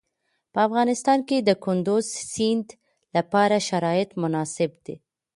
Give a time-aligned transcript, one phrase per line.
[0.53, 2.67] په افغانستان کې د کندز سیند
[3.15, 4.95] لپاره شرایط مناسب دي.